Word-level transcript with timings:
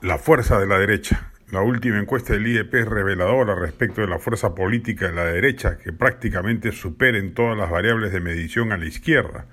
La 0.00 0.16
fuerza 0.16 0.58
de 0.60 0.66
la 0.66 0.78
derecha. 0.78 1.32
La 1.50 1.62
última 1.62 1.98
encuesta 1.98 2.32
del 2.32 2.46
IDP 2.46 2.74
es 2.74 2.86
reveladora 2.86 3.54
respecto 3.54 4.00
de 4.00 4.06
la 4.06 4.18
fuerza 4.18 4.54
política 4.54 5.08
de 5.08 5.12
la 5.12 5.24
derecha, 5.24 5.76
que 5.78 5.92
prácticamente 5.92 6.72
supera 6.72 7.18
en 7.18 7.34
todas 7.34 7.58
las 7.58 7.68
variables 7.68 8.12
de 8.12 8.20
medición 8.20 8.70
a 8.72 8.76
la 8.76 8.86
izquierda. 8.86 9.46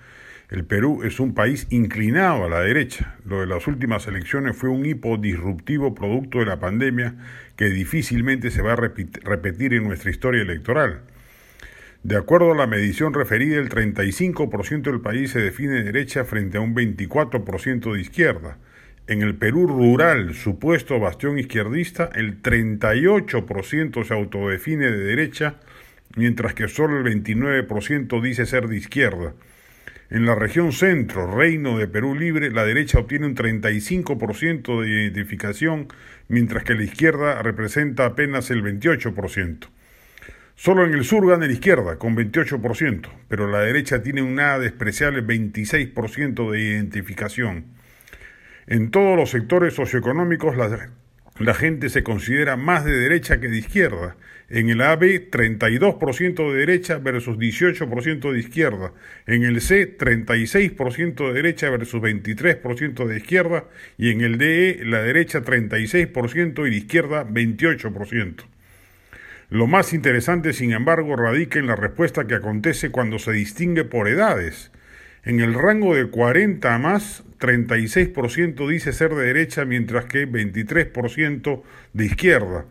El 0.49 0.63
Perú 0.63 1.01
es 1.03 1.19
un 1.19 1.33
país 1.33 1.67
inclinado 1.71 2.45
a 2.45 2.49
la 2.49 2.59
derecha. 2.59 3.15
Lo 3.25 3.39
de 3.39 3.47
las 3.47 3.65
últimas 3.65 4.07
elecciones 4.07 4.55
fue 4.55 4.69
un 4.69 4.85
hipo 4.85 5.17
disruptivo 5.17 5.95
producto 5.95 6.39
de 6.39 6.45
la 6.45 6.59
pandemia 6.59 7.15
que 7.55 7.65
difícilmente 7.65 8.51
se 8.51 8.61
va 8.61 8.73
a 8.73 8.75
repetir 8.75 9.73
en 9.73 9.85
nuestra 9.85 10.11
historia 10.11 10.43
electoral. 10.43 11.01
De 12.05 12.17
acuerdo 12.17 12.51
a 12.51 12.55
la 12.55 12.67
medición 12.67 13.15
referida, 13.15 13.57
el 13.57 13.67
35% 13.67 14.83
del 14.83 15.01
país 15.01 15.31
se 15.31 15.39
define 15.39 15.81
derecha 15.81 16.23
frente 16.23 16.59
a 16.59 16.61
un 16.61 16.75
24% 16.75 17.93
de 17.93 17.99
izquierda. 17.99 18.59
En 19.07 19.23
el 19.23 19.33
Perú 19.33 19.65
rural, 19.65 20.35
supuesto 20.35 20.99
bastión 20.99 21.39
izquierdista, 21.39 22.11
el 22.13 22.43
38% 22.43 24.03
se 24.03 24.13
autodefine 24.13 24.91
de 24.91 24.99
derecha, 24.99 25.55
mientras 26.15 26.53
que 26.53 26.67
solo 26.67 26.99
el 26.99 27.05
29% 27.05 28.21
dice 28.21 28.45
ser 28.45 28.67
de 28.67 28.77
izquierda. 28.77 29.33
En 30.11 30.27
la 30.27 30.35
región 30.35 30.73
centro, 30.73 31.35
Reino 31.35 31.75
de 31.79 31.87
Perú 31.87 32.13
Libre, 32.13 32.51
la 32.51 32.65
derecha 32.65 32.99
obtiene 32.99 33.25
un 33.25 33.35
35% 33.35 34.79
de 34.79 34.89
identificación, 34.89 35.87
mientras 36.27 36.65
que 36.65 36.75
la 36.75 36.83
izquierda 36.83 37.41
representa 37.41 38.05
apenas 38.05 38.51
el 38.51 38.61
28%. 38.61 39.69
Solo 40.57 40.85
en 40.85 40.93
el 40.93 41.03
sur 41.03 41.27
gana 41.27 41.47
la 41.47 41.51
izquierda, 41.51 41.97
con 41.97 42.15
28%, 42.15 43.09
pero 43.27 43.51
la 43.51 43.59
derecha 43.59 44.01
tiene 44.01 44.21
un 44.21 44.35
nada 44.35 44.57
despreciable 44.57 45.21
26% 45.21 46.49
de 46.49 46.59
identificación. 46.61 47.65
En 48.65 48.89
todos 48.89 49.17
los 49.17 49.31
sectores 49.31 49.73
socioeconómicos 49.73 50.55
la, 50.55 51.53
gente 51.53 51.89
se 51.89 52.03
considera 52.03 52.55
más 52.55 52.85
de 52.85 52.97
derecha 52.97 53.41
que 53.41 53.49
de 53.49 53.57
izquierda. 53.57 54.15
En 54.49 54.69
el 54.69 54.81
AB 54.81 55.29
32% 55.29 56.51
de 56.51 56.57
derecha 56.57 56.99
versus 56.99 57.37
18% 57.37 58.31
de 58.31 58.39
izquierda. 58.39 58.93
En 59.27 59.43
el 59.43 59.59
C 59.59 59.97
36% 59.97 61.27
de 61.27 61.33
derecha 61.33 61.69
versus 61.69 62.01
23% 62.01 63.05
de 63.05 63.17
izquierda. 63.17 63.65
Y 63.97 64.11
en 64.11 64.21
el 64.21 64.37
DE 64.37 64.79
la 64.85 65.01
derecha 65.01 65.41
36% 65.41 66.65
y 66.65 66.69
la 66.69 66.75
izquierda 66.75 67.27
28%. 67.27 68.54
Lo 69.49 69.67
más 69.67 69.93
interesante, 69.93 70.53
sin 70.53 70.71
embargo, 70.71 71.15
radica 71.15 71.59
en 71.59 71.67
la 71.67 71.75
respuesta 71.75 72.25
que 72.25 72.35
acontece 72.35 72.89
cuando 72.89 73.19
se 73.19 73.31
distingue 73.31 73.83
por 73.83 74.07
edades. 74.07 74.71
En 75.23 75.39
el 75.39 75.53
rango 75.53 75.95
de 75.95 76.07
40 76.09 76.73
a 76.73 76.79
más, 76.79 77.23
36% 77.39 78.67
dice 78.67 78.91
ser 78.91 79.13
de 79.13 79.25
derecha, 79.25 79.65
mientras 79.65 80.05
que 80.05 80.27
23% 80.27 81.61
de 81.93 82.05
izquierda. 82.05 82.65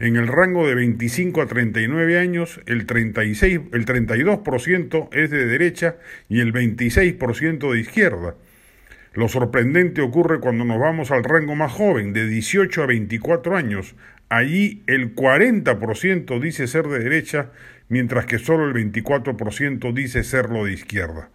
En 0.00 0.16
el 0.16 0.28
rango 0.28 0.66
de 0.66 0.74
25 0.74 1.42
a 1.42 1.46
39 1.46 2.18
años, 2.18 2.60
el, 2.66 2.86
36, 2.86 3.60
el 3.72 3.84
32% 3.84 5.08
es 5.12 5.30
de 5.30 5.46
derecha 5.46 5.96
y 6.28 6.40
el 6.40 6.52
26% 6.52 7.72
de 7.72 7.80
izquierda. 7.80 8.34
Lo 9.18 9.26
sorprendente 9.26 10.00
ocurre 10.00 10.38
cuando 10.38 10.64
nos 10.64 10.78
vamos 10.78 11.10
al 11.10 11.24
rango 11.24 11.56
más 11.56 11.72
joven, 11.72 12.12
de 12.12 12.28
18 12.28 12.84
a 12.84 12.86
24 12.86 13.56
años. 13.56 13.96
Allí 14.28 14.84
el 14.86 15.16
40% 15.16 16.38
dice 16.38 16.68
ser 16.68 16.86
de 16.86 17.00
derecha, 17.00 17.50
mientras 17.88 18.26
que 18.26 18.38
solo 18.38 18.68
el 18.68 18.74
24% 18.74 19.92
dice 19.92 20.22
serlo 20.22 20.66
de 20.66 20.74
izquierda. 20.74 21.30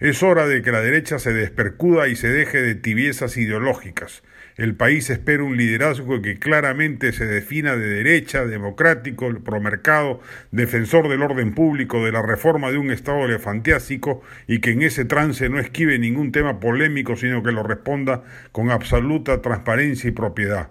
Es 0.00 0.22
hora 0.22 0.46
de 0.46 0.62
que 0.62 0.72
la 0.72 0.80
derecha 0.80 1.18
se 1.18 1.34
despercuda 1.34 2.08
y 2.08 2.16
se 2.16 2.30
deje 2.30 2.62
de 2.62 2.74
tibiezas 2.74 3.36
ideológicas. 3.36 4.22
El 4.56 4.74
país 4.74 5.10
espera 5.10 5.44
un 5.44 5.58
liderazgo 5.58 6.22
que 6.22 6.38
claramente 6.38 7.12
se 7.12 7.26
defina 7.26 7.76
de 7.76 7.86
derecha, 7.86 8.46
democrático, 8.46 9.30
promercado, 9.44 10.22
defensor 10.52 11.10
del 11.10 11.20
orden 11.20 11.54
público, 11.54 12.02
de 12.02 12.12
la 12.12 12.22
reforma 12.22 12.70
de 12.70 12.78
un 12.78 12.90
Estado 12.90 13.26
elefantiásico 13.26 14.22
y 14.46 14.60
que 14.60 14.70
en 14.70 14.80
ese 14.80 15.04
trance 15.04 15.50
no 15.50 15.60
esquive 15.60 15.98
ningún 15.98 16.32
tema 16.32 16.60
polémico, 16.60 17.14
sino 17.14 17.42
que 17.42 17.52
lo 17.52 17.62
responda 17.62 18.22
con 18.52 18.70
absoluta 18.70 19.42
transparencia 19.42 20.08
y 20.08 20.12
propiedad. 20.12 20.70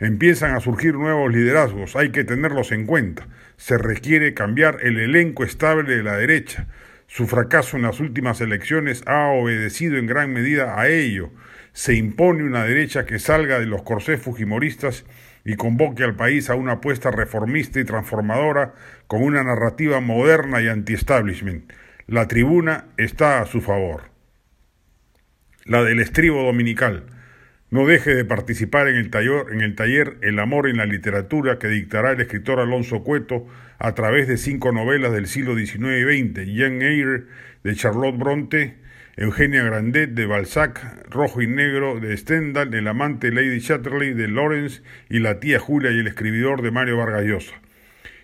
Empiezan 0.00 0.56
a 0.56 0.60
surgir 0.60 0.94
nuevos 0.94 1.32
liderazgos, 1.32 1.94
hay 1.94 2.10
que 2.10 2.24
tenerlos 2.24 2.72
en 2.72 2.86
cuenta. 2.86 3.28
Se 3.56 3.78
requiere 3.78 4.34
cambiar 4.34 4.78
el 4.82 4.98
elenco 4.98 5.44
estable 5.44 5.94
de 5.94 6.02
la 6.02 6.16
derecha. 6.16 6.66
Su 7.12 7.26
fracaso 7.26 7.76
en 7.76 7.82
las 7.82 7.98
últimas 7.98 8.40
elecciones 8.40 9.02
ha 9.04 9.30
obedecido 9.30 9.96
en 9.98 10.06
gran 10.06 10.32
medida 10.32 10.80
a 10.80 10.86
ello. 10.86 11.32
Se 11.72 11.94
impone 11.94 12.44
una 12.44 12.64
derecha 12.64 13.04
que 13.04 13.18
salga 13.18 13.58
de 13.58 13.66
los 13.66 13.82
corsés 13.82 14.22
fujimoristas 14.22 15.04
y 15.44 15.56
convoque 15.56 16.04
al 16.04 16.14
país 16.14 16.50
a 16.50 16.54
una 16.54 16.74
apuesta 16.74 17.10
reformista 17.10 17.80
y 17.80 17.84
transformadora 17.84 18.74
con 19.08 19.24
una 19.24 19.42
narrativa 19.42 19.98
moderna 19.98 20.62
y 20.62 20.68
anti-establishment. 20.68 21.72
La 22.06 22.28
tribuna 22.28 22.86
está 22.96 23.40
a 23.40 23.46
su 23.46 23.60
favor. 23.60 24.12
La 25.64 25.82
del 25.82 25.98
estribo 25.98 26.44
dominical. 26.44 27.06
No 27.70 27.86
deje 27.86 28.16
de 28.16 28.24
participar 28.24 28.88
en 28.88 28.96
el, 28.96 29.10
taller, 29.10 29.44
en 29.52 29.60
el 29.60 29.76
taller 29.76 30.16
El 30.22 30.40
amor 30.40 30.68
en 30.68 30.78
la 30.78 30.86
literatura 30.86 31.60
que 31.60 31.68
dictará 31.68 32.10
el 32.12 32.20
escritor 32.20 32.58
Alonso 32.58 33.04
Cueto 33.04 33.46
a 33.78 33.94
través 33.94 34.26
de 34.26 34.38
cinco 34.38 34.72
novelas 34.72 35.12
del 35.12 35.28
siglo 35.28 35.56
XIX 35.56 35.76
y 35.76 36.02
XX, 36.02 36.34
Jane 36.54 36.84
Eyre 36.86 37.24
de 37.62 37.76
Charlotte 37.76 38.18
Bronte, 38.18 38.78
Eugenia 39.16 39.62
Grandet 39.62 40.10
de 40.10 40.26
Balzac, 40.26 40.80
Rojo 41.08 41.40
y 41.42 41.46
Negro 41.46 42.00
de 42.00 42.16
Stendhal, 42.16 42.74
El 42.74 42.88
amante 42.88 43.30
Lady 43.30 43.60
Chatterley 43.60 44.14
de 44.14 44.26
Lawrence 44.28 44.82
y 45.08 45.20
La 45.20 45.38
tía 45.40 45.60
Julia 45.60 45.92
y 45.92 46.00
el 46.00 46.08
escribidor 46.08 46.62
de 46.62 46.72
Mario 46.72 46.96
Vargas 46.96 47.24
Llosa. 47.24 47.60